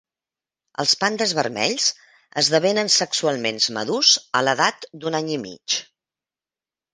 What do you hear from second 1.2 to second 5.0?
vermells esdevenen sexualment madurs a l'edat